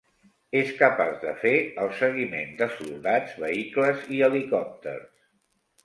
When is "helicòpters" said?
4.31-5.19